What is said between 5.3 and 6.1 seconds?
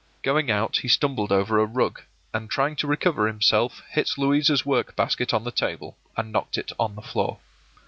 on the table,